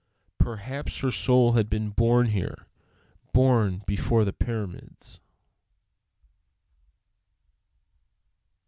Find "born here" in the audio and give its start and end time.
1.91-2.65